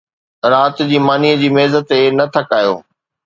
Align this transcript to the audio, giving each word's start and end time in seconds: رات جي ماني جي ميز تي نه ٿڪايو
رات 0.51 0.77
جي 0.91 0.99
ماني 1.07 1.31
جي 1.43 1.49
ميز 1.57 1.73
تي 1.89 2.01
نه 2.17 2.25
ٿڪايو 2.33 2.75